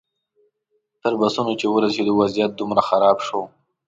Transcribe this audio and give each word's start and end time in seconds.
تر 1.01 1.13
بسونو 1.21 1.53
چې 1.59 1.65
ورسېدو 1.69 2.13
وضعیت 2.21 2.51
دومره 2.55 2.81
خراب 2.89 3.17
شو. 3.27 3.41